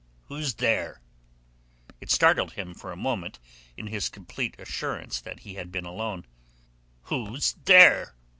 [0.29, 0.99] "Who's there?"
[1.99, 3.37] It startled him for a moment,
[3.77, 6.25] in his complete assurance that he had been alone.
[7.03, 8.15] "Who's there?"